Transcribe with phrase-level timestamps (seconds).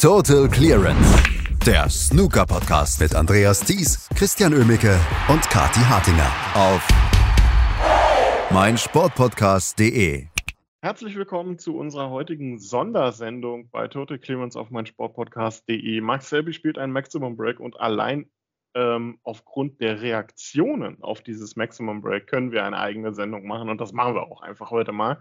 [0.00, 1.22] Total Clearance,
[1.66, 6.88] der Snooker-Podcast mit Andreas Thies, Christian Ömicke und Kati Hartinger auf
[8.50, 10.24] meinsportpodcast.de.
[10.80, 16.00] Herzlich willkommen zu unserer heutigen Sondersendung bei Total Clearance auf meinsportpodcast.de.
[16.00, 18.30] Max Selby spielt einen Maximum Break und allein
[18.74, 23.78] ähm, aufgrund der Reaktionen auf dieses Maximum Break können wir eine eigene Sendung machen und
[23.82, 25.18] das machen wir auch einfach heute mal.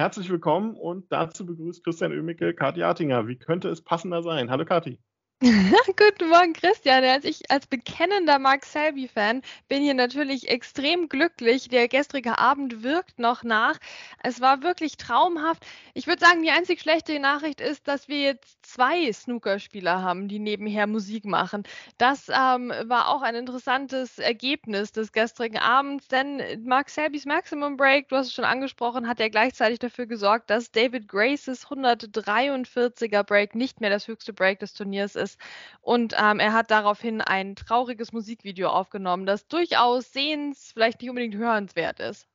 [0.00, 3.28] Herzlich willkommen und dazu begrüßt Christian Ömicke Kathi Artinger.
[3.28, 4.50] Wie könnte es passender sein?
[4.50, 4.98] Hallo Kathi.
[5.96, 7.02] Guten Morgen, Christian.
[7.02, 11.70] Als ich als bekennender Mark Selby-Fan bin hier natürlich extrem glücklich.
[11.70, 13.78] Der gestrige Abend wirkt noch nach.
[14.22, 15.64] Es war wirklich traumhaft.
[15.94, 20.38] Ich würde sagen, die einzig schlechte Nachricht ist, dass wir jetzt zwei Snookerspieler haben, die
[20.38, 21.62] nebenher Musik machen.
[21.96, 28.10] Das ähm, war auch ein interessantes Ergebnis des gestrigen Abends, denn Mark Selbys Maximum Break,
[28.10, 33.54] du hast es schon angesprochen, hat ja gleichzeitig dafür gesorgt, dass David Graces 143er Break
[33.54, 35.40] nicht mehr das höchste Break des Turniers ist ist.
[35.80, 41.36] Und ähm, er hat daraufhin ein trauriges Musikvideo aufgenommen, das durchaus sehens, vielleicht nicht unbedingt
[41.36, 42.26] hörenswert ist.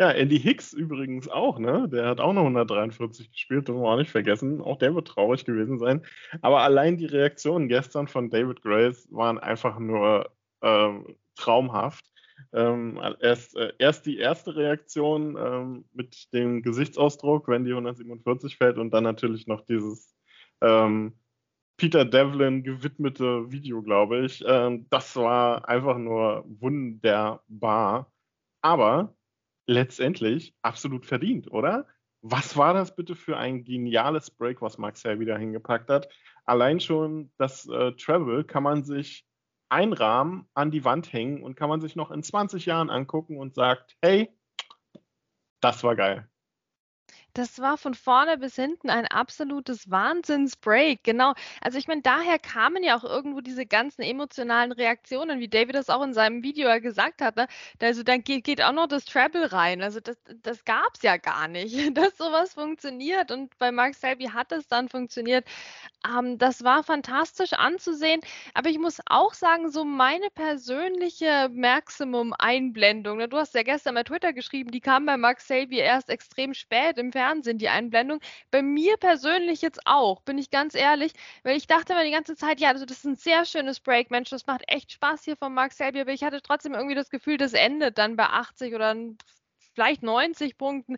[0.00, 1.88] Ja, Andy Hicks übrigens auch, ne?
[1.88, 4.60] Der hat auch noch 143 gespielt, wollen wir auch nicht vergessen.
[4.60, 6.02] Auch der wird traurig gewesen sein.
[6.40, 10.30] Aber allein die Reaktionen gestern von David Grace waren einfach nur
[10.62, 12.04] ähm, traumhaft.
[12.52, 18.78] Ähm, erst, äh, erst die erste Reaktion ähm, mit dem Gesichtsausdruck, wenn die 147 fällt,
[18.78, 20.14] und dann natürlich noch dieses
[20.60, 21.14] ähm,
[21.76, 24.42] Peter Devlin gewidmete Video, glaube ich.
[24.46, 28.12] Ähm, das war einfach nur wunderbar.
[28.62, 29.14] Aber
[29.66, 31.86] letztendlich absolut verdient, oder?
[32.20, 36.08] Was war das bitte für ein geniales Break, was Max Hell wieder hingepackt hat?
[36.44, 39.24] Allein schon das äh, Travel kann man sich
[39.68, 43.54] einrahmen, an die Wand hängen und kann man sich noch in 20 Jahren angucken und
[43.54, 44.30] sagt, hey,
[45.60, 46.28] das war geil.
[47.34, 51.04] Das war von vorne bis hinten ein absolutes Wahnsinnsbreak.
[51.04, 51.34] Genau.
[51.60, 55.90] Also ich meine, daher kamen ja auch irgendwo diese ganzen emotionalen Reaktionen, wie David das
[55.90, 57.36] auch in seinem Video gesagt hat.
[57.36, 57.46] Ne?
[57.80, 59.82] Also dann geht, geht auch noch das Treble rein.
[59.82, 63.30] Also das, das gab es ja gar nicht, dass sowas funktioniert.
[63.30, 65.46] Und bei Mark Selby hat es dann funktioniert.
[66.06, 68.20] Ähm, das war fantastisch anzusehen.
[68.54, 73.28] Aber ich muss auch sagen, so meine persönliche Maximum-Einblendung, ne?
[73.28, 76.98] du hast ja gestern bei Twitter geschrieben, die kam bei Mark Selby erst extrem spät
[76.98, 77.27] im Fernsehen.
[77.28, 78.20] Fernsehen, die Einblendung.
[78.50, 81.12] Bei mir persönlich jetzt auch, bin ich ganz ehrlich,
[81.42, 84.10] weil ich dachte immer die ganze Zeit, ja, also das ist ein sehr schönes Break,
[84.10, 87.10] Mensch, das macht echt Spaß hier von Mark Selby, aber ich hatte trotzdem irgendwie das
[87.10, 88.94] Gefühl, das endet dann bei 80 oder
[89.74, 90.96] vielleicht 90 Punkten,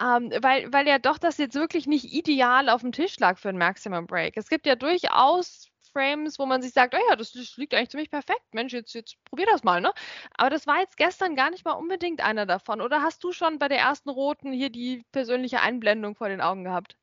[0.00, 3.50] ähm, weil, weil ja doch das jetzt wirklich nicht ideal auf dem Tisch lag für
[3.50, 4.36] ein Maximum Break.
[4.36, 7.90] Es gibt ja durchaus Frames, wo man sich sagt, oh ja, das, das, liegt eigentlich
[7.90, 8.42] ziemlich perfekt.
[8.52, 9.92] Mensch, jetzt, jetzt probier das mal, ne?
[10.36, 12.80] Aber das war jetzt gestern gar nicht mal unbedingt einer davon.
[12.80, 16.64] Oder hast du schon bei der ersten roten hier die persönliche Einblendung vor den Augen
[16.64, 16.96] gehabt?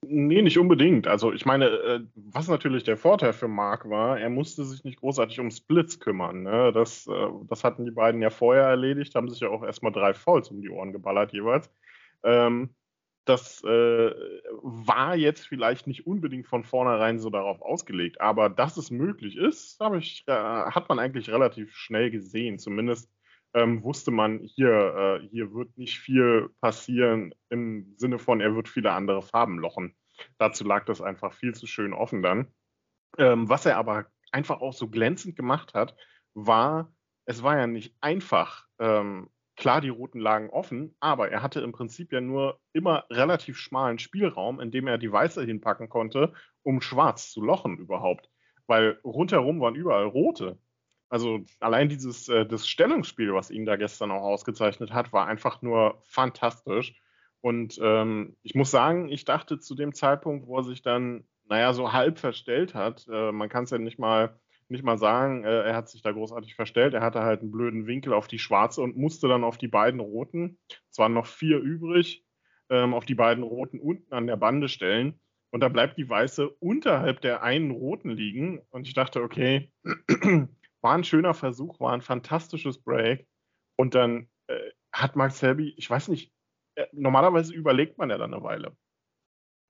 [0.00, 1.06] Nee, nicht unbedingt.
[1.06, 5.00] Also ich meine, äh, was natürlich der Vorteil für Mark war, er musste sich nicht
[5.00, 6.44] großartig um Splits kümmern.
[6.44, 6.72] Ne?
[6.72, 10.14] Das, äh, das hatten die beiden ja vorher erledigt, haben sich ja auch erstmal drei
[10.14, 11.70] Fouls um die Ohren geballert jeweils.
[12.22, 12.74] Ähm,
[13.28, 14.12] das äh,
[14.62, 19.78] war jetzt vielleicht nicht unbedingt von vornherein so darauf ausgelegt, aber dass es möglich ist,
[19.98, 22.58] ich, äh, hat man eigentlich relativ schnell gesehen.
[22.58, 23.10] Zumindest
[23.54, 28.68] ähm, wusste man, hier, äh, hier wird nicht viel passieren im Sinne von, er wird
[28.68, 29.94] viele andere Farben lochen.
[30.38, 32.52] Dazu lag das einfach viel zu schön offen dann.
[33.18, 35.96] Ähm, was er aber einfach auch so glänzend gemacht hat,
[36.34, 36.92] war,
[37.24, 41.72] es war ja nicht einfach, ähm, Klar, die Routen lagen offen, aber er hatte im
[41.72, 46.32] Prinzip ja nur immer relativ schmalen Spielraum, in dem er die Weiße hinpacken konnte,
[46.62, 48.30] um schwarz zu lochen überhaupt.
[48.68, 50.58] Weil rundherum waren überall rote.
[51.08, 55.60] Also allein dieses äh, das Stellungsspiel, was ihn da gestern auch ausgezeichnet hat, war einfach
[55.60, 56.94] nur fantastisch.
[57.40, 61.72] Und ähm, ich muss sagen, ich dachte zu dem Zeitpunkt, wo er sich dann, naja,
[61.72, 64.38] so halb verstellt hat, äh, man kann es ja nicht mal
[64.70, 66.94] nicht mal sagen, äh, er hat sich da großartig verstellt.
[66.94, 70.00] Er hatte halt einen blöden Winkel auf die schwarze und musste dann auf die beiden
[70.00, 70.58] roten,
[70.90, 72.24] es waren noch vier übrig,
[72.70, 75.20] ähm, auf die beiden roten unten an der Bande stellen.
[75.50, 78.60] Und da bleibt die weiße unterhalb der einen roten liegen.
[78.70, 79.72] Und ich dachte, okay,
[80.82, 83.26] war ein schöner Versuch, war ein fantastisches Break.
[83.76, 86.32] Und dann äh, hat Mark Selby, ich weiß nicht,
[86.74, 88.76] äh, normalerweise überlegt man ja dann eine Weile.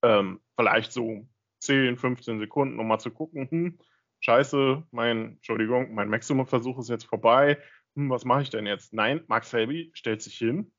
[0.03, 1.29] Ähm, vielleicht so
[1.61, 3.79] 10, 15 Sekunden, um mal zu gucken, hm,
[4.21, 7.59] scheiße, mein, Entschuldigung, mein Maximum-Versuch ist jetzt vorbei.
[7.97, 8.93] Hm, was mache ich denn jetzt?
[8.93, 10.73] Nein, Max Selby stellt sich hin,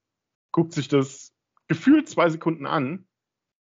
[0.51, 1.33] guckt sich das
[1.67, 3.07] gefühlt zwei Sekunden an,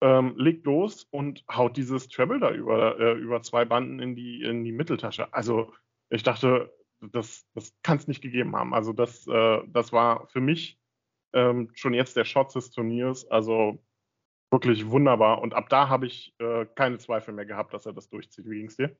[0.02, 4.43] ähm, legt los und haut dieses Treble da über, äh, über zwei Banden in die,
[4.43, 5.32] in die Mitteltasche.
[5.32, 5.73] Also
[6.11, 8.75] ich dachte, das, das kann es nicht gegeben haben.
[8.75, 10.79] Also das, äh, das war für mich
[11.32, 13.26] ähm, schon jetzt der Shot des Turniers.
[13.31, 13.82] Also
[14.50, 15.40] wirklich wunderbar.
[15.40, 18.49] Und ab da habe ich äh, keine Zweifel mehr gehabt, dass er das durchzieht.
[18.49, 18.96] Wie ging es dir?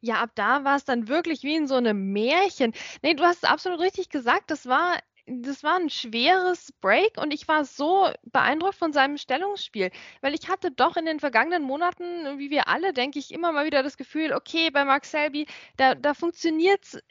[0.00, 2.72] Ja, ab da war es dann wirklich wie in so einem Märchen.
[3.02, 4.50] Ne, du hast es absolut richtig gesagt.
[4.50, 9.90] Das war das war ein schweres Break und ich war so beeindruckt von seinem Stellungsspiel,
[10.20, 13.64] weil ich hatte doch in den vergangenen Monaten, wie wir alle, denke ich, immer mal
[13.64, 15.46] wieder das Gefühl, okay, bei Mark Selby,
[15.78, 17.02] da, da funktioniert es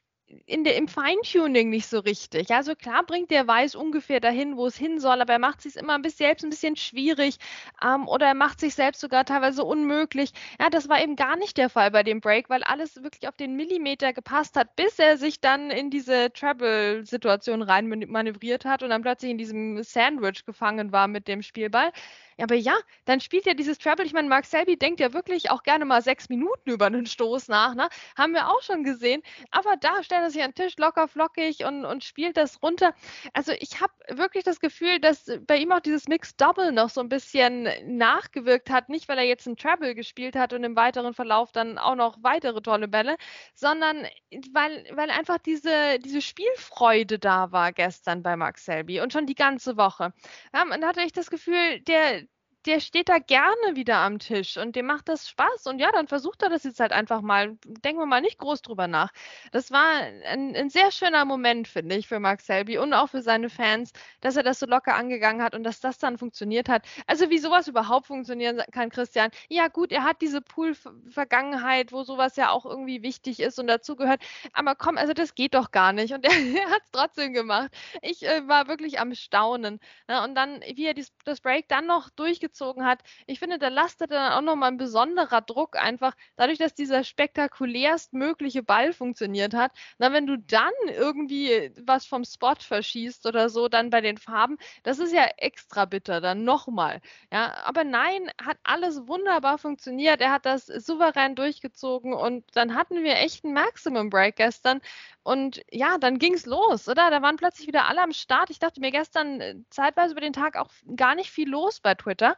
[0.46, 2.52] in der, im Feintuning nicht so richtig.
[2.52, 5.76] Also klar bringt der Weiß ungefähr dahin, wo es hin soll, aber er macht sich
[5.76, 7.38] immer ein bisschen, selbst ein bisschen schwierig
[7.84, 10.32] ähm, oder er macht sich selbst sogar teilweise unmöglich.
[10.60, 13.36] Ja, das war eben gar nicht der Fall bei dem Break, weil alles wirklich auf
[13.36, 18.90] den Millimeter gepasst hat, bis er sich dann in diese Treble-Situation rein manövriert hat und
[18.90, 21.92] dann plötzlich in diesem Sandwich gefangen war mit dem Spielball.
[22.38, 22.76] Aber ja,
[23.06, 24.06] dann spielt ja dieses Treble.
[24.06, 27.48] Ich meine, Mark Selby denkt ja wirklich auch gerne mal sechs Minuten über einen Stoß
[27.48, 27.76] nach.
[27.76, 27.90] Ne?
[28.18, 29.22] Haben wir auch schon gesehen.
[29.52, 32.94] Aber da stellt er sich an den Tisch locker flockig und, und spielt das runter.
[33.34, 37.02] Also ich habe wirklich das Gefühl, dass bei ihm auch dieses Mixed Double noch so
[37.02, 38.90] ein bisschen nachgewirkt hat.
[38.90, 42.18] Nicht, weil er jetzt ein Treble gespielt hat und im weiteren Verlauf dann auch noch
[42.22, 43.18] weitere tolle Bälle,
[43.54, 44.08] sondern
[44.52, 49.36] weil, weil einfach diese, diese Spielfreude da war gestern bei Mark Selby und schon die
[49.36, 50.14] ganze Woche.
[50.54, 52.23] Ja, und da hatte ich das Gefühl, der,
[52.66, 55.68] der steht da gerne wieder am Tisch und dem macht das Spaß.
[55.68, 57.58] Und ja, dann versucht er das jetzt halt einfach mal.
[57.66, 59.12] Denken wir mal nicht groß drüber nach.
[59.52, 59.86] Das war
[60.26, 63.92] ein, ein, sehr schöner Moment, finde ich, für Mark Selby und auch für seine Fans,
[64.22, 66.86] dass er das so locker angegangen hat und dass das dann funktioniert hat.
[67.06, 69.30] Also wie sowas überhaupt funktionieren kann, Christian.
[69.50, 74.22] Ja gut, er hat diese Pool-Vergangenheit, wo sowas ja auch irgendwie wichtig ist und dazugehört.
[74.54, 76.14] Aber komm, also das geht doch gar nicht.
[76.14, 77.72] Und er, er hat es trotzdem gemacht.
[78.02, 79.80] Ich äh, war wirklich am Staunen.
[80.08, 80.24] Ne?
[80.24, 83.02] Und dann, wie er dies, das Break dann noch durchgezogen durchgezogen hat.
[83.26, 88.14] Ich finde, da lastet dann auch nochmal ein besonderer Druck einfach, dadurch, dass dieser spektakulärst
[88.14, 89.72] mögliche Ball funktioniert hat.
[89.98, 94.58] Na, wenn du dann irgendwie was vom Spot verschießt oder so, dann bei den Farben,
[94.84, 97.02] das ist ja extra bitter, dann nochmal.
[97.32, 100.22] Ja, aber nein, hat alles wunderbar funktioniert.
[100.22, 104.82] Er hat das souverän durchgezogen und dann hatten wir echt einen Maximum Break gestern.
[105.24, 107.10] Und ja, dann ging es los, oder?
[107.10, 108.50] Da waren plötzlich wieder alle am Start.
[108.50, 111.96] Ich dachte mir gestern äh, zeitweise über den Tag auch gar nicht viel los bei
[111.96, 112.36] Twitter.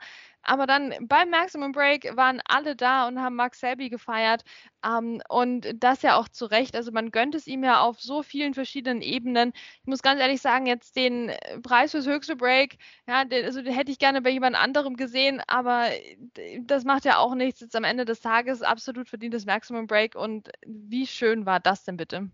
[0.48, 4.44] Aber dann beim Maximum Break waren alle da und haben Mark Selby gefeiert.
[4.86, 6.76] Ähm, und das ja auch zu Recht.
[6.76, 9.54] Also man gönnt es ihm ja auf so vielen verschiedenen Ebenen.
[9.82, 13.62] Ich muss ganz ehrlich sagen, jetzt den äh, Preis fürs höchste Break, ja, den, also
[13.64, 17.62] den hätte ich gerne bei jemand anderem gesehen, aber äh, das macht ja auch nichts.
[17.62, 20.16] Jetzt am Ende des Tages absolut verdientes Maximum Break.
[20.16, 22.30] Und wie schön war das denn bitte?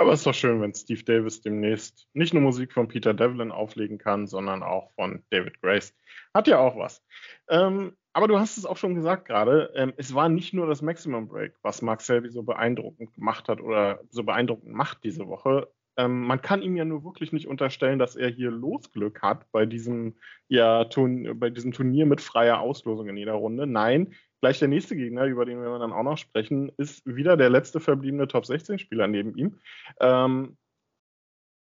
[0.00, 3.52] Aber es ist doch schön, wenn Steve Davis demnächst nicht nur Musik von Peter Devlin
[3.52, 5.94] auflegen kann, sondern auch von David Grace.
[6.32, 7.04] Hat ja auch was.
[7.50, 10.80] Ähm, aber du hast es auch schon gesagt gerade, ähm, es war nicht nur das
[10.80, 15.70] Maximum Break, was Mark Selby so beeindruckend gemacht hat oder so beeindruckend macht diese Woche.
[16.00, 19.66] Ähm, man kann ihm ja nur wirklich nicht unterstellen, dass er hier Losglück hat bei
[19.66, 20.16] diesem,
[20.48, 20.84] ja,
[21.34, 23.66] bei diesem Turnier mit freier Auslosung in jeder Runde.
[23.66, 27.50] Nein, gleich der nächste Gegner, über den wir dann auch noch sprechen, ist wieder der
[27.50, 29.58] letzte verbliebene Top 16-Spieler neben ihm.
[30.00, 30.56] Ähm,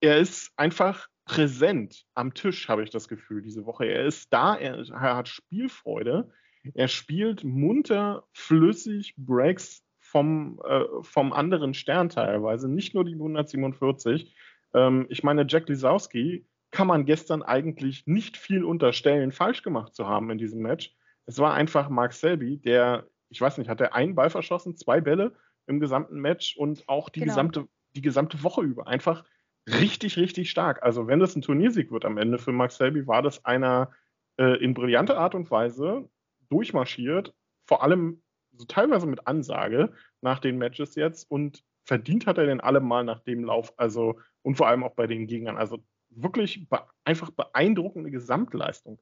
[0.01, 3.85] er ist einfach präsent am Tisch, habe ich das Gefühl, diese Woche.
[3.85, 6.29] Er ist da, er, er hat Spielfreude,
[6.73, 9.83] er spielt munter, flüssig Breaks
[10.17, 14.35] vom, äh, vom anderen Stern teilweise, nicht nur die 147.
[14.73, 20.07] Ähm, ich meine, Jack Lisowski kann man gestern eigentlich nicht viel unterstellen, falsch gemacht zu
[20.07, 20.95] haben in diesem Match.
[21.27, 25.01] Es war einfach Mark Selby, der, ich weiß nicht, hat er einen Ball verschossen, zwei
[25.01, 25.35] Bälle
[25.67, 27.33] im gesamten Match und auch die, genau.
[27.33, 28.87] gesamte, die gesamte Woche über.
[28.87, 29.23] Einfach
[29.69, 30.81] richtig, richtig stark.
[30.81, 33.91] Also, wenn das ein Turniersieg wird am Ende für Mark Selby, war das einer
[34.37, 36.09] äh, in brillanter Art und Weise
[36.49, 38.23] durchmarschiert, vor allem
[38.57, 43.19] so teilweise mit Ansage nach den Matches jetzt und verdient hat er den allemal nach
[43.19, 45.57] dem Lauf, also und vor allem auch bei den Gegnern.
[45.57, 48.99] Also wirklich be einfach beeindruckende Gesamtleistung.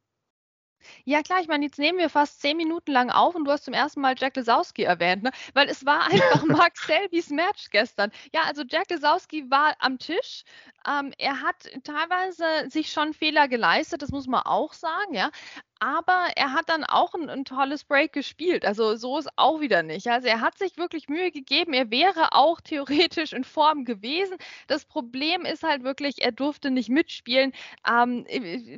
[1.04, 3.66] Ja klar, ich meine, jetzt nehmen wir fast zehn Minuten lang auf und du hast
[3.66, 5.32] zum ersten Mal Jack Lesowski erwähnt, ne?
[5.54, 8.12] weil es war einfach Mark Selbys Match gestern.
[8.34, 10.44] Ja, also Jack Lesowski war am Tisch.
[10.88, 15.32] Ähm, er hat teilweise sich schon Fehler geleistet, das muss man auch sagen, ja
[15.80, 18.66] aber er hat dann auch ein, ein, tolles Break gespielt.
[18.66, 20.08] Also so ist auch wieder nicht.
[20.08, 21.74] Also er hat sich wirklich Mühe gegeben.
[21.74, 24.38] Er wäre auch theoretisch in Form gewesen.
[24.68, 27.52] Das Problem ist halt wirklich, er durfte nicht mitspielen.
[27.88, 28.26] Ähm,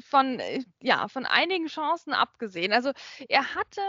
[0.09, 0.41] von,
[0.81, 2.73] ja, von einigen Chancen abgesehen.
[2.73, 2.91] Also
[3.29, 3.81] er hatte,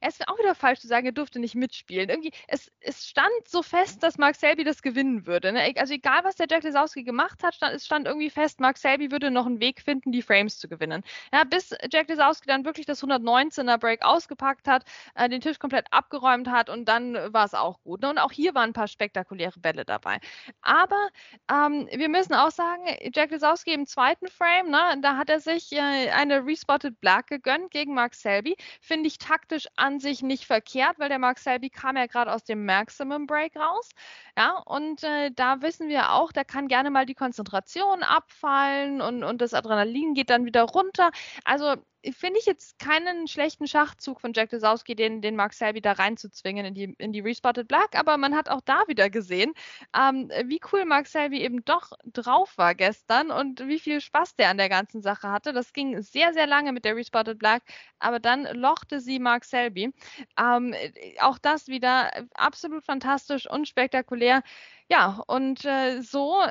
[0.00, 2.08] es ist auch wieder falsch zu sagen, er durfte nicht mitspielen.
[2.08, 5.52] Irgendwie, es, es stand so fest, dass Mark Selby das gewinnen würde.
[5.52, 5.72] Ne?
[5.76, 9.12] Also egal, was der Jack Lesowski gemacht hat, stand, es stand irgendwie fest, Mark Selby
[9.12, 11.04] würde noch einen Weg finden, die Frames zu gewinnen.
[11.32, 15.86] Ja, bis Jack Lesowski dann wirklich das 119er Break ausgepackt hat, äh, den Tisch komplett
[15.90, 18.02] abgeräumt hat und dann war es auch gut.
[18.02, 18.10] Ne?
[18.10, 20.18] Und auch hier waren ein paar spektakuläre Bälle dabei.
[20.62, 21.08] Aber
[21.50, 22.82] ähm, wir müssen auch sagen,
[23.14, 27.70] Jack Lisowski im zweiten Frame, ne, da hat er sich äh, eine Respotted Black gegönnt
[27.70, 28.56] gegen Mark Selby.
[28.80, 32.44] Finde ich taktisch an sich nicht verkehrt, weil der Mark Selby kam ja gerade aus
[32.44, 33.90] dem Maximum Break raus.
[34.36, 39.24] Ja, und äh, da wissen wir auch, da kann gerne mal die Konzentration abfallen und,
[39.24, 41.10] und das Adrenalin geht dann wieder runter.
[41.44, 41.76] Also
[42.12, 46.66] finde ich jetzt keinen schlechten Schachzug von Jack Desowski, den, den Mark Selby da reinzuzwingen
[46.66, 49.52] in die, in die Respotted Black, aber man hat auch da wieder gesehen,
[49.96, 54.50] ähm, wie cool Mark Selby eben doch drauf war gestern und wie viel Spaß der
[54.50, 55.52] an der ganzen Sache hatte.
[55.52, 57.62] Das ging sehr, sehr lange mit der Respotted Black,
[57.98, 59.92] aber dann lochte sie Mark Selby.
[60.38, 60.74] Ähm,
[61.20, 64.42] auch das wieder absolut fantastisch und spektakulär.
[64.88, 66.42] Ja, und äh, so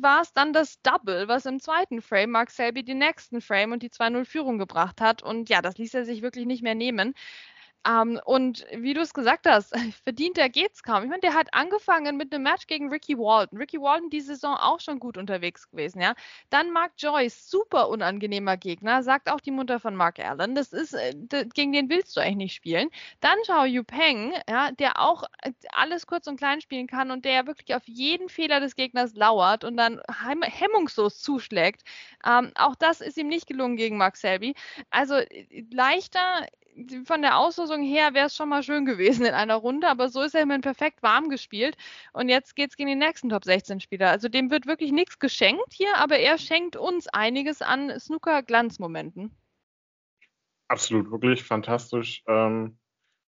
[0.00, 3.82] war es dann das Double, was im zweiten Frame Mark Selby den nächsten Frame und
[3.82, 5.22] die 2-0-Führung gebracht hat.
[5.22, 7.14] Und ja, das ließ er sich wirklich nicht mehr nehmen.
[7.86, 9.74] Ähm, und wie du es gesagt hast,
[10.04, 11.04] verdienter geht's kaum.
[11.04, 13.58] Ich meine, der hat angefangen mit einem Match gegen Ricky Walton.
[13.58, 16.14] Ricky Walton die Saison auch schon gut unterwegs gewesen, ja.
[16.50, 20.54] Dann Mark Joyce, super unangenehmer Gegner, sagt auch die Mutter von Mark Allen.
[20.54, 21.14] Das ist, äh,
[21.54, 22.88] gegen den willst du eigentlich nicht spielen.
[23.20, 27.24] Dann Xiao Yu Peng, ja, der auch äh, alles kurz und klein spielen kann und
[27.24, 30.00] der wirklich auf jeden Fehler des Gegners lauert und dann
[30.42, 31.82] hemmungslos zuschlägt.
[32.26, 34.54] Ähm, auch das ist ihm nicht gelungen gegen Mark Selby.
[34.90, 36.46] Also äh, leichter
[37.04, 40.22] von der Auslosung her wäre es schon mal schön gewesen in einer Runde, aber so
[40.22, 41.76] ist er immerhin perfekt warm gespielt.
[42.12, 44.10] Und jetzt geht es gegen den nächsten Top 16 Spieler.
[44.10, 49.30] Also dem wird wirklich nichts geschenkt hier, aber er schenkt uns einiges an Snooker-Glanzmomenten.
[50.68, 52.22] Absolut, wirklich fantastisch.
[52.26, 52.78] Ähm,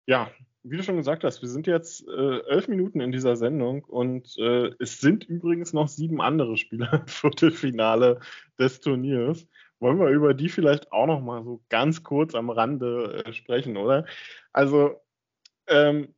[0.05, 0.29] ja,
[0.63, 4.37] wie du schon gesagt hast, wir sind jetzt äh, elf Minuten in dieser Sendung und
[4.37, 8.19] äh, es sind übrigens noch sieben andere Spieler im Viertelfinale
[8.59, 9.47] des Turniers.
[9.81, 13.77] Wollen wir über die vielleicht auch noch mal so ganz kurz am Rande äh, sprechen,
[13.77, 14.05] oder?
[14.53, 15.01] Also,
[15.67, 16.13] ähm,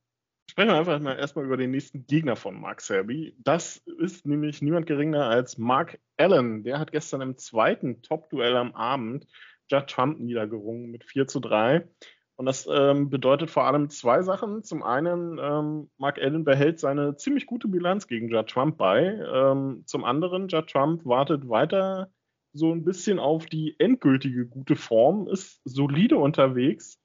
[0.51, 3.34] sprechen wir einfach mal erstmal über den nächsten Gegner von Mark Selby.
[3.39, 6.63] Das ist nämlich niemand geringer als Mark Allen.
[6.63, 9.27] Der hat gestern im zweiten Top-Duell am Abend
[9.72, 11.88] Judd Trump niedergerungen mit 4 zu 3.
[12.36, 14.63] Und das ähm, bedeutet vor allem zwei Sachen.
[14.63, 19.05] Zum einen, ähm, Mark Allen behält seine ziemlich gute Bilanz gegen Judd Trump bei.
[19.05, 22.12] Ähm, zum anderen, Judd Trump wartet weiter
[22.53, 27.00] so ein bisschen auf die endgültige gute Form, ist solide unterwegs,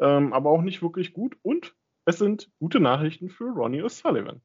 [0.00, 1.36] ähm, aber auch nicht wirklich gut.
[1.42, 4.40] Und es sind gute Nachrichten für Ronnie O'Sullivan.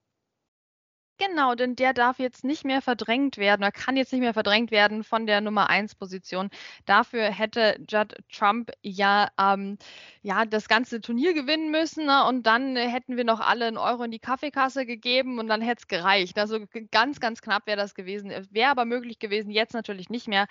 [1.20, 4.70] Genau, denn der darf jetzt nicht mehr verdrängt werden oder kann jetzt nicht mehr verdrängt
[4.70, 6.50] werden von der Nummer 1 Position.
[6.86, 9.80] Dafür hätte Judd Trump ja, ähm,
[10.27, 12.25] ja das ganze Turnier gewinnen müssen ne?
[12.25, 15.79] und dann hätten wir noch alle einen Euro in die Kaffeekasse gegeben und dann hätte
[15.79, 16.38] es gereicht.
[16.38, 16.60] Also
[16.91, 18.31] ganz, ganz knapp wäre das gewesen.
[18.51, 20.48] Wäre aber möglich gewesen, jetzt natürlich nicht mehr.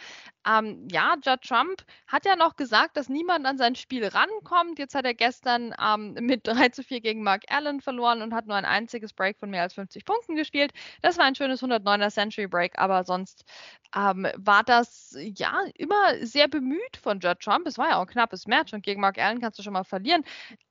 [0.49, 4.79] Ähm, ja, Judd Trump hat ja noch gesagt, dass niemand an sein Spiel rankommt.
[4.79, 8.47] Jetzt hat er gestern ähm, mit 3 zu 4 gegen Mark Allen verloren und hat
[8.47, 10.73] nur ein einziges Break von mehr als 50 Punkten gespielt.
[11.03, 13.45] Das war ein schönes 109er Century Break, aber sonst
[13.95, 17.67] ähm, war das ja immer sehr bemüht von Judd Trump.
[17.67, 19.85] Es war ja auch ein knappes Match und gegen Mark Allen kannst du schon mal
[19.85, 20.25] verlieren,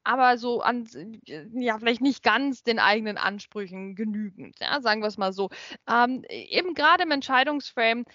[0.04, 0.88] aber so an,
[1.26, 5.50] ja, vielleicht nicht ganz den eigenen Ansprüchen genügend, ja, sagen wir es mal so.
[5.88, 8.06] Ähm, eben gerade im Entscheidungsframe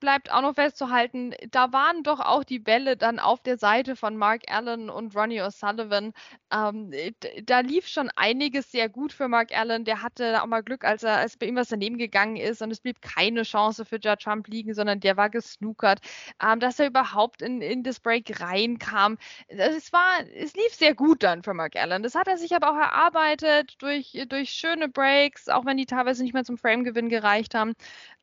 [0.00, 4.16] bleibt auch noch festzuhalten, da waren doch auch die Bälle dann auf der Seite von
[4.16, 6.12] Mark Allen und Ronnie O'Sullivan.
[6.52, 6.92] Ähm,
[7.44, 9.84] da lief schon einiges sehr gut für Mark Allen.
[9.84, 12.70] Der hatte auch mal Glück, als er als bei ihm was daneben gegangen ist und
[12.70, 16.00] es blieb keine Chance für Judge Trump liegen, sondern der war gesnookert.
[16.42, 19.18] Ähm, dass er überhaupt in, in das Break reinkam.
[19.48, 22.02] Es war, es lief sehr gut dann für Mark Allen.
[22.02, 26.22] Das hat er sich aber auch erarbeitet durch, durch schöne Breaks, auch wenn die teilweise
[26.22, 27.74] nicht mehr zum Frame-Gewinn gereicht haben.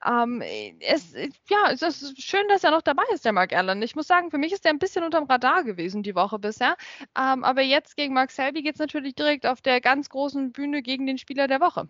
[0.05, 0.41] Ähm,
[0.79, 1.13] es,
[1.51, 3.81] ja, es ist schön, dass er noch dabei ist, der Mark Allen.
[3.81, 6.77] Ich muss sagen, für mich ist er ein bisschen unterm Radar gewesen die Woche bisher.
[7.17, 10.81] Ähm, aber jetzt gegen Mark Selby geht es natürlich direkt auf der ganz großen Bühne
[10.81, 11.89] gegen den Spieler der Woche.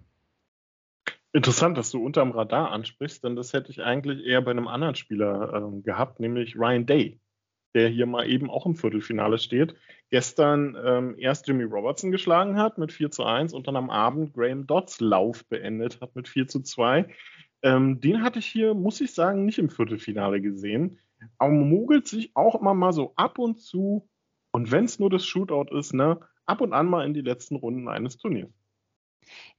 [1.32, 4.96] Interessant, dass du unterm Radar ansprichst, denn das hätte ich eigentlich eher bei einem anderen
[4.96, 7.20] Spieler ähm, gehabt, nämlich Ryan Day,
[7.75, 9.75] der hier mal eben auch im Viertelfinale steht.
[10.10, 14.34] Gestern ähm, erst Jimmy Robertson geschlagen hat mit 4 zu 1 und dann am Abend
[14.34, 17.06] Graham Dodds Lauf beendet hat mit 4 zu 2.
[17.63, 21.00] Ähm, den hatte ich hier, muss ich sagen, nicht im Viertelfinale gesehen.
[21.38, 24.10] Aber mogelt sich auch immer mal so ab und zu,
[24.53, 27.56] und wenn es nur das Shootout ist, ne, ab und an mal in die letzten
[27.56, 28.51] Runden eines Turniers.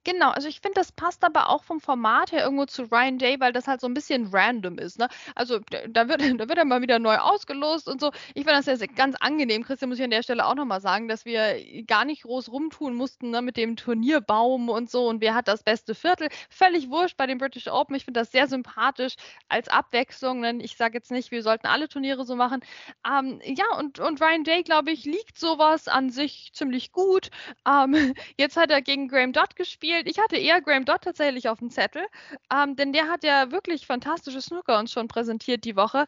[0.05, 3.39] Genau, also ich finde, das passt aber auch vom Format her irgendwo zu Ryan Day,
[3.39, 4.99] weil das halt so ein bisschen random ist.
[4.99, 5.09] Ne?
[5.37, 8.11] Also da wird, da wird er mal wieder neu ausgelost und so.
[8.35, 11.07] Ich finde das ja ganz angenehm, Christian, muss ich an der Stelle auch nochmal sagen,
[11.07, 15.37] dass wir gar nicht groß rumtun mussten ne, mit dem Turnierbaum und so und wer
[15.37, 16.29] hat das beste Viertel.
[16.51, 17.95] Völlig wurscht bei den British Open.
[17.95, 19.15] Ich finde das sehr sympathisch
[19.49, 20.43] als Abwechslung.
[20.43, 22.61] Denn ich sage jetzt nicht, wir sollten alle Turniere so machen.
[23.07, 27.31] Ähm, ja, und, und Ryan Day, glaube ich, liegt sowas an sich ziemlich gut.
[27.69, 27.95] Ähm,
[28.37, 30.09] jetzt hat er gegen Graham Dodd gespielt gespielt.
[30.09, 32.07] Ich hatte eher Graham Dodd tatsächlich auf dem Zettel,
[32.53, 36.07] ähm, denn der hat ja wirklich fantastische Snooker uns schon präsentiert die Woche.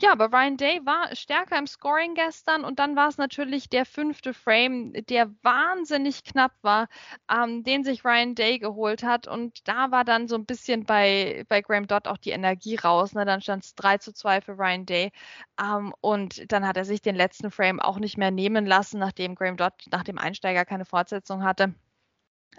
[0.00, 3.86] Ja, aber Ryan Day war stärker im Scoring gestern und dann war es natürlich der
[3.86, 6.88] fünfte Frame, der wahnsinnig knapp war,
[7.30, 9.28] ähm, den sich Ryan Day geholt hat.
[9.28, 13.14] Und da war dann so ein bisschen bei, bei Graham Dodd auch die Energie raus.
[13.14, 13.24] Ne?
[13.24, 15.12] Dann stand es 3 zu 2 für Ryan Day.
[15.60, 19.36] Ähm, und dann hat er sich den letzten Frame auch nicht mehr nehmen lassen, nachdem
[19.36, 21.72] Graham Dodd nach dem Einsteiger keine Fortsetzung hatte.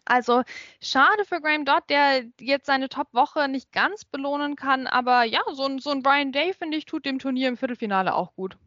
[0.03, 0.43] Also
[0.81, 5.63] schade für Graham Dodd, der jetzt seine Top-Woche nicht ganz belohnen kann, aber ja, so
[5.65, 8.57] ein, so ein Brian Day, finde ich, tut dem Turnier im Viertelfinale auch gut.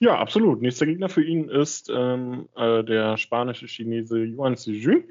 [0.00, 0.60] Ja, absolut.
[0.60, 5.04] Nächster Gegner für ihn ist ähm, äh, der spanische Chinese Yuan Sijun,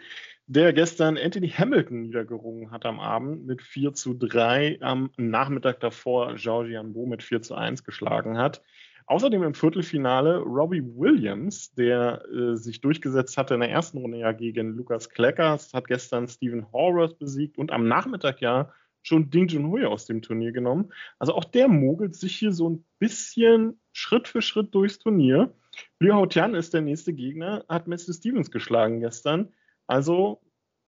[0.46, 6.36] der gestern Anthony Hamilton niedergerungen hat am Abend mit 4 zu 3, am Nachmittag davor
[6.36, 8.62] Zhao Jianbo mit 4 zu 1 geschlagen hat.
[9.06, 14.32] Außerdem im Viertelfinale Robbie Williams, der äh, sich durchgesetzt hatte in der ersten Runde ja
[14.32, 19.86] gegen Lukas Kleckers, hat gestern Stephen Horvath besiegt und am Nachmittag ja schon Ding Junhui
[19.86, 20.92] aus dem Turnier genommen.
[21.20, 25.54] Also auch der mogelt sich hier so ein bisschen Schritt für Schritt durchs Turnier.
[26.00, 29.52] Liu Haotian ist der nächste Gegner, hat Matthew Stevens geschlagen gestern.
[29.88, 30.42] Also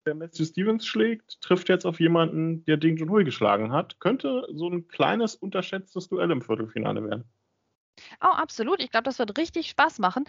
[0.04, 4.00] wer Matthew Stevens schlägt, trifft jetzt auf jemanden, der Ding Junhui geschlagen hat.
[4.00, 7.24] Könnte so ein kleines unterschätztes Duell im Viertelfinale werden.
[8.22, 8.80] Oh, absolut.
[8.80, 10.24] Ich glaube, das wird richtig Spaß machen.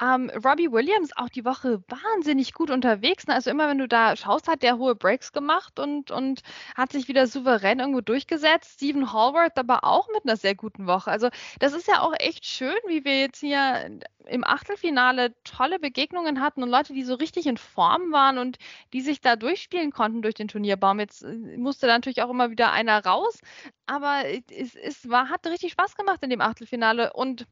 [0.00, 3.26] Ähm, Robbie Williams auch die Woche wahnsinnig gut unterwegs.
[3.26, 3.34] Ne?
[3.34, 6.40] Also immer, wenn du da schaust, hat der hohe Breaks gemacht und, und
[6.76, 8.74] hat sich wieder souverän irgendwo durchgesetzt.
[8.74, 11.10] Stephen Hallworth aber auch mit einer sehr guten Woche.
[11.10, 11.28] Also
[11.58, 16.62] das ist ja auch echt schön, wie wir jetzt hier im Achtelfinale tolle Begegnungen hatten
[16.62, 18.58] und Leute, die so richtig in Form waren und
[18.92, 21.00] die sich da durchspielen konnten durch den Turnierbaum.
[21.00, 23.40] Jetzt äh, musste da natürlich auch immer wieder einer raus,
[23.86, 27.46] aber es, es war, hat richtig Spaß gemacht in dem Achtelfinale und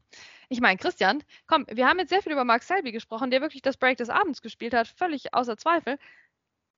[0.49, 3.61] ich meine, Christian, komm, wir haben jetzt sehr viel über Mark Selby gesprochen, der wirklich
[3.61, 5.97] das Break des Abends gespielt hat, völlig außer Zweifel.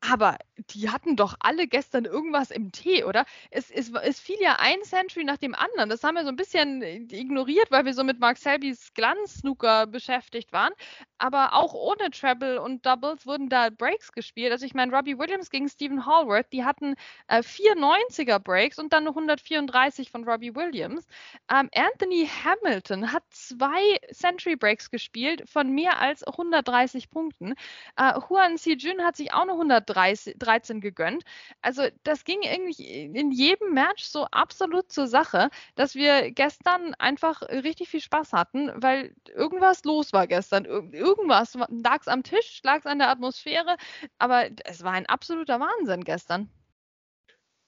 [0.01, 0.37] Aber
[0.69, 3.25] die hatten doch alle gestern irgendwas im Tee, oder?
[3.49, 5.89] Es, es, es fiel ja ein Century nach dem anderen.
[5.89, 9.87] Das haben wir so ein bisschen äh, ignoriert, weil wir so mit Mark Selbys Glanz-Snooker
[9.87, 10.73] beschäftigt waren.
[11.17, 14.51] Aber auch ohne Treble und Doubles wurden da Breaks gespielt.
[14.51, 16.95] Also ich meine, Robbie Williams gegen Stephen Hallworth, die hatten
[17.27, 21.07] äh, 490er Breaks und dann noch 134 von Robbie Williams.
[21.51, 27.55] Ähm, Anthony Hamilton hat zwei Century Breaks gespielt von mehr als 130 Punkten.
[27.95, 31.23] Äh, Huan Si-jun hat sich auch noch 100 13 gegönnt.
[31.61, 37.41] Also das ging irgendwie in jedem Match so absolut zur Sache, dass wir gestern einfach
[37.43, 40.65] richtig viel Spaß hatten, weil irgendwas los war gestern.
[40.65, 43.77] Irgendwas lag es am Tisch, lag es an der Atmosphäre,
[44.19, 46.49] aber es war ein absoluter Wahnsinn gestern.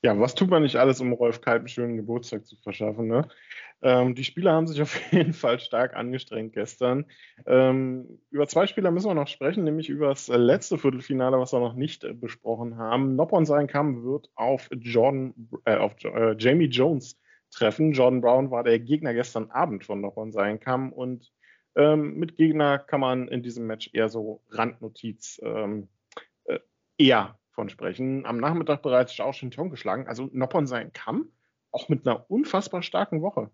[0.01, 3.07] Ja, was tut man nicht alles, um Rolf Kalb einen schönen Geburtstag zu verschaffen?
[3.07, 3.27] Ne?
[3.81, 7.05] Ähm, die Spieler haben sich auf jeden Fall stark angestrengt gestern.
[7.45, 11.59] Ähm, über zwei Spieler müssen wir noch sprechen, nämlich über das letzte Viertelfinale, was wir
[11.59, 13.15] noch nicht äh, besprochen haben.
[13.17, 15.33] Noppon sein Kamm wird auf Jordan,
[15.65, 17.19] äh, auf äh, Jamie Jones
[17.51, 17.91] treffen.
[17.91, 21.31] Jordan Brown war der Gegner gestern Abend von Noppon sein Kamm und
[21.75, 25.89] ähm, mit Gegner kann man in diesem Match eher so Randnotiz ähm,
[26.45, 26.59] äh,
[26.97, 28.26] eher von sprechen.
[28.26, 31.30] Am Nachmittag bereits Zhao Shintong geschlagen, also Noppon sein Kamm,
[31.72, 33.52] auch mit einer unfassbar starken Woche.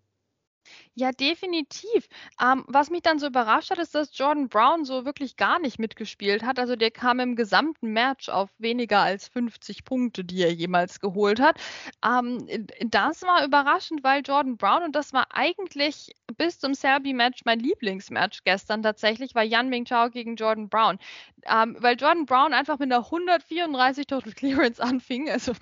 [0.94, 2.08] Ja, definitiv.
[2.40, 5.78] Ähm, was mich dann so überrascht hat, ist, dass Jordan Brown so wirklich gar nicht
[5.78, 6.58] mitgespielt hat.
[6.58, 11.38] Also der kam im gesamten Match auf weniger als 50 Punkte, die er jemals geholt
[11.38, 11.60] hat.
[12.04, 12.46] Ähm,
[12.80, 18.42] das war überraschend, weil Jordan Brown, und das war eigentlich bis zum Selby-Match mein Lieblingsmatch
[18.44, 20.98] gestern tatsächlich, war Yan Ming Chao gegen Jordan Brown.
[21.48, 25.30] Ähm, weil Jordan Brown einfach mit einer 134 Total Clearance anfing.
[25.30, 25.52] Also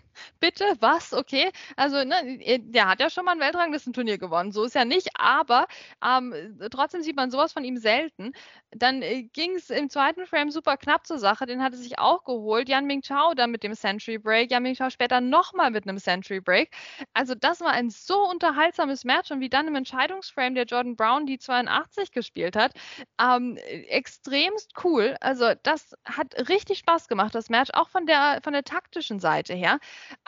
[0.41, 1.13] bitte, was?
[1.13, 1.51] Okay.
[1.77, 4.53] Also, ne, der hat ja schon mal ein Weltranglistenturnier gewonnen.
[4.53, 5.67] So ist ja nicht, aber
[6.05, 6.35] ähm,
[6.71, 8.33] trotzdem sieht man sowas von ihm selten.
[8.71, 11.47] Dann äh, ging es im zweiten Frame super knapp zur Sache.
[11.47, 12.69] Den hatte sich auch geholt.
[12.69, 14.51] Yan Ming Chao dann mit dem Century Break.
[14.51, 16.71] Yan Ming Chao später nochmal mit einem Century Break.
[17.13, 19.31] Also, das war ein so unterhaltsames Match.
[19.31, 22.73] Und wie dann im Entscheidungsframe der Jordan Brown die 82 gespielt hat,
[23.21, 25.17] ähm, extremst cool.
[25.21, 29.19] Also, das das hat richtig Spaß gemacht, das Match, auch von der, von der taktischen
[29.19, 29.79] Seite her.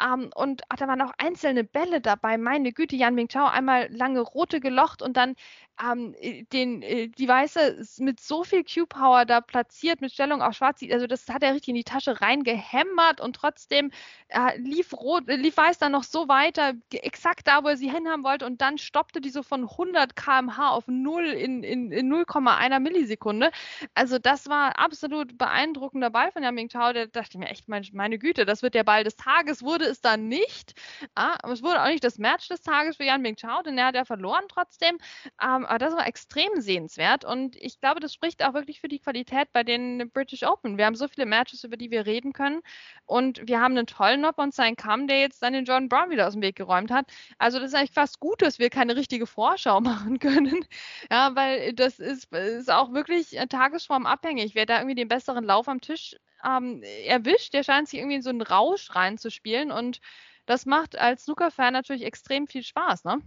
[0.02, 2.36] Ähm, und ach, da waren auch einzelne Bälle dabei.
[2.36, 5.36] Meine Güte, Jan Mingtao einmal lange rote gelocht und dann
[5.82, 10.54] ähm, äh, den, äh, die Weiße mit so viel Q-Power da platziert, mit Stellung auf
[10.54, 10.80] Schwarz.
[10.90, 13.90] Also das hat er richtig in die Tasche reingehämmert und trotzdem
[14.28, 17.90] äh, lief, Rot, äh, lief Weiß dann noch so weiter, exakt da, wo er sie
[17.90, 22.12] hinhaben wollte und dann stoppte die so von 100 km/h auf 0 in, in, in
[22.12, 23.50] 0,1 Millisekunde.
[23.94, 26.92] Also das war absolut beeindruckender Ball von Yaming Tao.
[26.92, 30.00] Da dachte ich mir echt, meine, Güte, das wird der Ball des Tages, wurde es
[30.00, 30.74] dann nicht.
[31.14, 33.78] Ah, aber es wurde auch nicht das Match des Tages für Yan Ming Chao, denn
[33.78, 34.98] er hat ja verloren trotzdem.
[35.42, 38.98] Ähm, aber das war extrem sehenswert und ich glaube, das spricht auch wirklich für die
[38.98, 40.78] Qualität bei den British Open.
[40.78, 42.62] Wir haben so viele Matches, über die wir reden können
[43.06, 46.10] und wir haben einen tollen Nob und sein Kamm, der jetzt dann den Jordan Brown
[46.10, 47.06] wieder aus dem Weg geräumt hat.
[47.38, 50.64] Also das ist eigentlich fast gut, dass wir keine richtige Vorschau machen können,
[51.10, 54.54] ja, weil das ist, ist auch wirklich tagesformabhängig.
[54.54, 58.22] Wer da irgendwie den besseren Lauf am Tisch ähm, erwischt, der scheint sich irgendwie in
[58.22, 60.00] so einen Rausch reinzuspielen und
[60.46, 63.20] das macht als Snooker-Fan natürlich extrem viel Spaß, ne?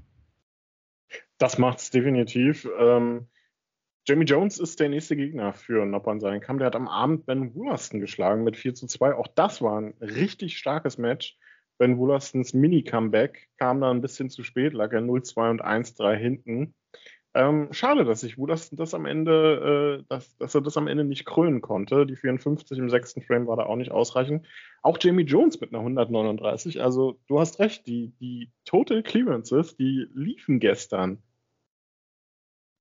[1.38, 2.67] Das macht es definitiv.
[2.77, 3.27] Ähm,
[4.07, 6.59] Jamie Jones ist der nächste Gegner für Noppern sein Kamm.
[6.59, 9.15] Der hat am Abend Ben Woolaston geschlagen mit 4 zu 2.
[9.15, 11.38] Auch das war ein richtig starkes Match.
[11.77, 16.73] Ben Woolastons Mini-Comeback kam da ein bisschen zu spät, lag er 0-2 und 1-3 hinten.
[17.39, 21.06] Ähm, schade, dass sich Woolaston das am Ende, äh, dass, dass, er das am Ende
[21.06, 22.06] nicht krönen konnte.
[22.06, 24.45] Die 54 im sechsten Frame war da auch nicht ausreichend.
[24.82, 26.82] Auch Jamie Jones mit einer 139.
[26.82, 31.23] Also du hast recht, die, die Total Clearances, die liefen gestern.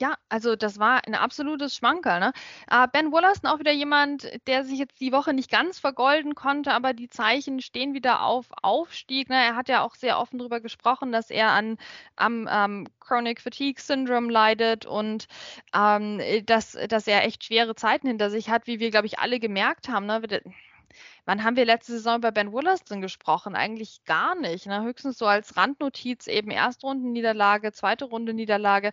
[0.01, 2.21] Ja, also das war ein absolutes Schmankerl.
[2.21, 2.33] Ne?
[2.71, 6.73] Äh, ben Wollaston auch wieder jemand, der sich jetzt die Woche nicht ganz vergolden konnte,
[6.73, 9.29] aber die Zeichen stehen wieder auf Aufstieg.
[9.29, 9.35] Ne?
[9.35, 11.79] Er hat ja auch sehr offen darüber gesprochen, dass er an
[12.15, 15.27] am ähm, Chronic Fatigue Syndrome leidet und
[15.75, 19.41] ähm, dass, dass er echt schwere Zeiten hinter sich hat, wie wir, glaube ich, alle
[19.41, 20.07] gemerkt haben.
[20.07, 20.23] Ne?
[21.29, 23.55] Wann haben wir letzte Saison über Ben Wollaston gesprochen?
[23.55, 24.65] Eigentlich gar nicht.
[24.65, 24.83] Ne?
[24.83, 28.93] Höchstens so als Randnotiz eben Erstrundenniederlage, zweite Runde Niederlage.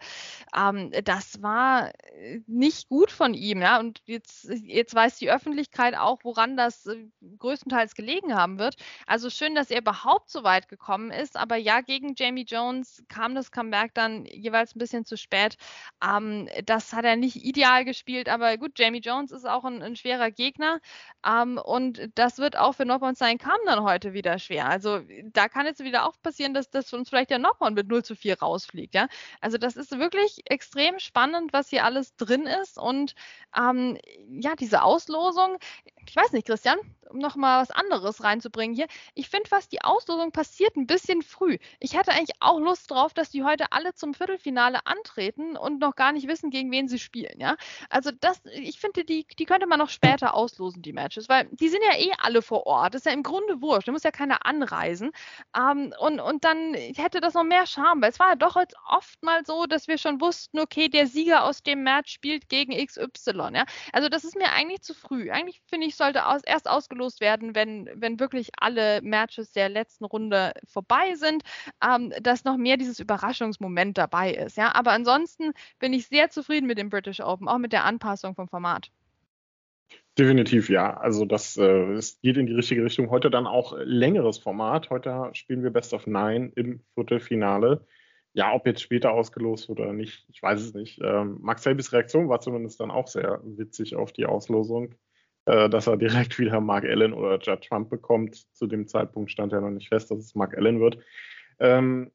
[0.54, 3.62] Ähm, das war äh, nicht gut von ihm.
[3.62, 3.80] Ja?
[3.80, 7.06] Und jetzt, jetzt weiß die Öffentlichkeit auch, woran das äh,
[7.38, 8.76] größtenteils gelegen haben wird.
[9.08, 11.38] Also schön, dass er überhaupt so weit gekommen ist.
[11.38, 15.56] Aber ja, gegen Jamie Jones kam das Comeback dann jeweils ein bisschen zu spät.
[16.04, 18.28] Ähm, das hat er nicht ideal gespielt.
[18.28, 20.82] Aber gut, Jamie Jones ist auch ein, ein schwerer Gegner.
[21.26, 24.68] Ähm, und das das wird auch für Noppon sein Kam dann heute wieder schwer.
[24.68, 28.04] Also da kann jetzt wieder auch passieren, dass, dass uns vielleicht der Noppon mit 0
[28.04, 28.96] zu 4 rausfliegt.
[28.96, 29.08] Ja?
[29.42, 32.80] Also das ist wirklich extrem spannend, was hier alles drin ist.
[32.80, 33.14] Und
[33.56, 35.58] ähm, ja, diese Auslosung,
[36.08, 38.88] ich weiß nicht, Christian, um noch mal was anderes reinzubringen hier.
[39.14, 41.58] Ich finde fast, die Auslosung passiert ein bisschen früh.
[41.80, 45.96] Ich hätte eigentlich auch Lust drauf, dass die heute alle zum Viertelfinale antreten und noch
[45.96, 47.40] gar nicht wissen, gegen wen sie spielen.
[47.40, 47.56] Ja?
[47.90, 51.70] Also das, ich finde, die, die könnte man noch später auslosen, die Matches, weil die
[51.70, 52.94] sind ja eh alle vor Ort.
[52.94, 53.88] Das ist ja im Grunde wurscht.
[53.88, 55.12] Da muss ja keiner anreisen.
[55.58, 58.76] Ähm, und, und dann hätte das noch mehr Charme, weil es war ja doch jetzt
[58.88, 62.74] oft mal so, dass wir schon wussten, okay, der Sieger aus dem Match spielt gegen
[62.74, 63.52] XY.
[63.54, 63.66] Ja?
[63.94, 65.32] Also das ist mir eigentlich zu früh.
[65.32, 70.06] Eigentlich finde ich, sollte aus, erst ausgelost werden, wenn, wenn wirklich alle Matches der letzten
[70.06, 71.44] Runde vorbei sind,
[71.84, 74.58] ähm, dass noch mehr dieses Überraschungsmoment dabei ist.
[74.58, 74.74] Ja?
[74.76, 78.48] Aber ansonsten bin ich sehr zufrieden mit dem British Open, auch mit der Anpassung vom
[78.48, 78.92] Format.
[80.18, 80.96] Definitiv ja.
[80.98, 83.10] Also das, äh, es geht in die richtige Richtung.
[83.10, 84.90] Heute dann auch längeres Format.
[84.90, 87.86] Heute spielen wir Best of Nine im Viertelfinale.
[88.34, 91.00] Ja, ob jetzt später ausgelost wird oder nicht, ich weiß es nicht.
[91.02, 94.96] Ähm, Max Selbis Reaktion war zumindest dann auch sehr witzig auf die Auslosung
[95.46, 98.36] dass er direkt wieder Mark Allen oder Judd Trump bekommt.
[98.56, 100.98] Zu dem Zeitpunkt stand ja noch nicht fest, dass es Mark Allen wird.
[101.60, 102.12] Ähm,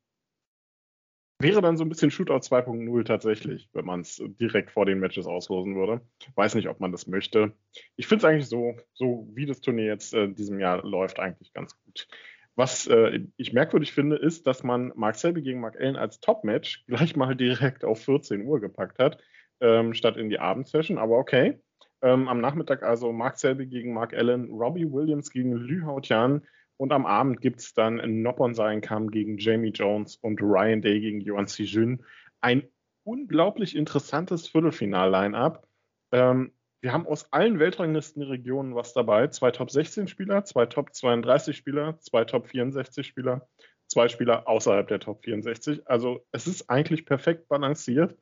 [1.41, 5.27] wäre dann so ein bisschen Shootout 2.0 tatsächlich, wenn man es direkt vor den Matches
[5.27, 6.03] auslosen würde.
[6.35, 7.53] Weiß nicht, ob man das möchte.
[7.97, 11.53] Ich finde es eigentlich so, so wie das Turnier jetzt äh, diesem Jahr läuft, eigentlich
[11.55, 12.09] ganz gut.
[12.57, 16.85] Was äh, ich merkwürdig finde, ist, dass man Mark Selby gegen Mark Allen als Top-Match
[16.87, 19.19] gleich mal direkt auf 14 Uhr gepackt hat,
[19.61, 20.99] ähm, statt in die Abendsession.
[20.99, 21.59] Aber okay,
[22.03, 26.43] ähm, am Nachmittag also Mark Selby gegen Mark Allen, Robbie Williams gegen Lü Hautian
[26.81, 31.21] und am Abend gibt es dann Noppon Kam gegen Jamie Jones und Ryan Day gegen
[31.21, 32.03] Yuan Jun.
[32.41, 32.63] Ein
[33.05, 35.67] unglaublich interessantes Viertelfinal-Line-Up.
[36.13, 39.27] Ähm, wir haben aus allen Weltranglistenregionen was dabei.
[39.27, 43.47] Zwei Top 16 Spieler, zwei Top 32 Spieler, zwei Top 64 Spieler,
[43.87, 45.87] zwei Spieler außerhalb der Top 64.
[45.87, 48.17] Also es ist eigentlich perfekt balanciert,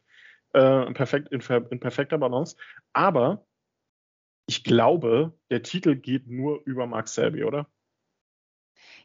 [0.53, 2.57] äh, perfekt in, in perfekter Balance.
[2.93, 3.47] Aber
[4.49, 7.71] ich glaube, der Titel geht nur über Mark Selby, oder?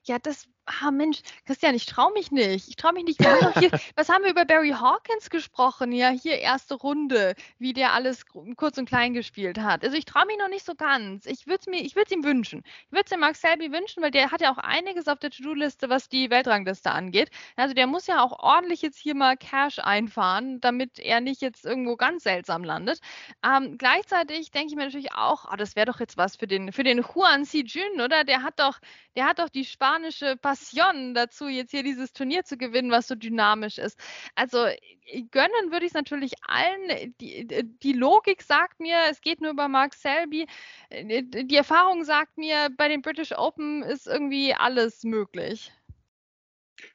[0.05, 2.67] Ja, das ah Mensch, Christian, ich traue mich nicht.
[2.69, 3.25] Ich traue mich nicht.
[3.25, 5.91] Haben hier, was haben wir über Barry Hawkins gesprochen?
[5.91, 9.83] Ja, hier erste Runde, wie der alles kurz und klein gespielt hat.
[9.83, 11.25] Also ich traue mich noch nicht so ganz.
[11.25, 12.63] Ich würde es mir, ich würde es ihm wünschen.
[12.85, 15.31] Ich würde es dem Mark Selby wünschen, weil der hat ja auch einiges auf der
[15.31, 17.29] To-Do-Liste, was die Weltrangliste angeht.
[17.55, 21.65] Also der muss ja auch ordentlich jetzt hier mal Cash einfahren, damit er nicht jetzt
[21.65, 22.99] irgendwo ganz seltsam landet.
[23.45, 26.71] Ähm, gleichzeitig denke ich mir natürlich auch, oh, das wäre doch jetzt was für den,
[26.71, 28.23] für den Juan Si Jun, oder?
[28.23, 28.79] Der hat doch,
[29.15, 33.15] der hat doch die spanische Passion dazu, jetzt hier dieses Turnier zu gewinnen, was so
[33.15, 33.99] dynamisch ist.
[34.35, 34.67] Also
[35.31, 37.15] gönnen würde ich es natürlich allen.
[37.19, 37.47] Die,
[37.81, 40.45] die, Logik sagt mir, es geht nur über Mark Selby.
[40.91, 45.71] Die Erfahrung sagt mir, bei den British Open ist irgendwie alles möglich.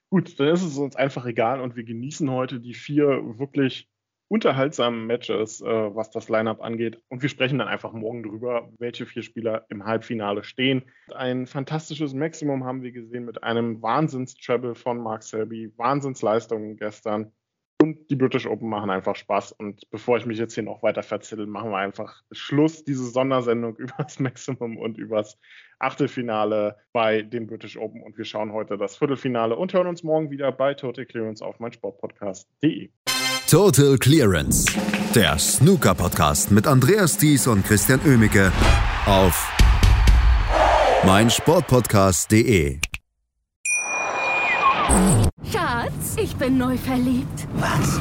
[0.08, 3.88] Gut, dann ist es uns einfach egal und wir genießen heute die vier wirklich
[4.28, 7.00] unterhaltsamen Matches, äh, was das Lineup angeht.
[7.08, 10.82] Und wir sprechen dann einfach morgen drüber, welche vier Spieler im Halbfinale stehen.
[11.14, 17.32] Ein fantastisches Maximum haben wir gesehen mit einem Wahnsinns-Treble von Mark Selby, Wahnsinnsleistungen gestern.
[17.80, 19.52] Und die British Open machen einfach Spaß.
[19.52, 23.76] Und bevor ich mich jetzt hier noch weiter verzettel, machen wir einfach Schluss, diese Sondersendung
[23.78, 25.38] übers Maximum und übers
[25.78, 28.02] Achtelfinale bei den British Open.
[28.02, 31.60] Und wir schauen heute das Viertelfinale und hören uns morgen wieder bei Total Clearance auf
[31.60, 32.90] meinsportpodcast.de.
[33.50, 34.66] Total Clearance,
[35.14, 38.52] der Snooker-Podcast mit Andreas Thies und Christian Oemicke
[39.06, 39.50] auf
[41.06, 42.78] meinsportpodcast.de.
[45.50, 47.46] Schatz, ich bin neu verliebt.
[47.54, 48.00] Was?